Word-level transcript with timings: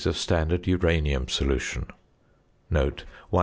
of 0.07 0.17
standard 0.17 0.65
uranium 0.65 1.27
solution 1.27 1.85
(100 2.69 3.01
c.c. 3.29 3.37